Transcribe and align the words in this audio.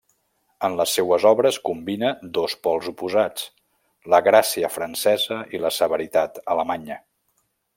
En 0.67 0.75
les 0.77 0.93
seues 0.99 1.25
obres 1.31 1.59
combina 1.67 2.09
dos 2.37 2.55
pols 2.67 2.89
oposats: 2.93 3.45
la 4.15 4.23
gràcia 4.29 4.73
francesa 4.79 5.41
i 5.59 5.63
la 5.67 5.73
severitat 5.81 6.45
alemanya. 6.57 6.99